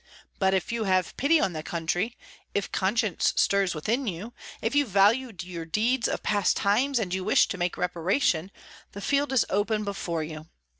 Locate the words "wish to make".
7.23-7.77